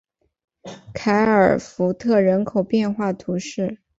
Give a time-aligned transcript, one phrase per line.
[0.95, 3.81] 凯尔福特人口变化图示